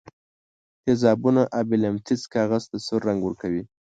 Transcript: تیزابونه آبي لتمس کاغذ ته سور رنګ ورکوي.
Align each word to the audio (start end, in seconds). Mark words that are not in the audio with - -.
تیزابونه 0.83 1.41
آبي 1.59 1.75
لتمس 1.81 2.21
کاغذ 2.33 2.63
ته 2.71 2.77
سور 2.85 3.01
رنګ 3.09 3.19
ورکوي. 3.23 3.63